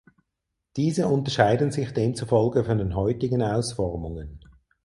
Diese 0.77 1.07
unterscheiden 1.07 1.69
sich 1.69 1.93
demzufolge 1.93 2.63
von 2.63 2.79
den 2.79 2.95
heutigen 2.95 3.43
Ausformungen. 3.43 4.43